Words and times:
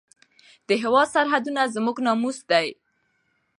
د 0.67 0.69
هېواد 0.81 1.07
سرحدونه 1.15 1.61
زموږ 1.75 1.97
ناموس 2.07 2.37
دی. 2.51 2.67